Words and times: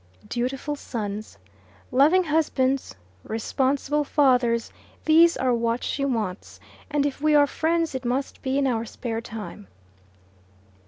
Dutiful 0.27 0.75
sons, 0.75 1.37
loving 1.91 2.23
husbands, 2.23 2.95
responsible 3.23 4.03
fathers 4.03 4.71
these 5.05 5.37
are 5.37 5.53
what 5.53 5.83
she 5.83 6.05
wants, 6.05 6.59
and 6.89 7.05
if 7.05 7.21
we 7.21 7.35
are 7.35 7.45
friends 7.45 7.93
it 7.93 8.03
must 8.03 8.41
be 8.41 8.57
in 8.57 8.65
our 8.65 8.83
spare 8.83 9.21
time. 9.21 9.67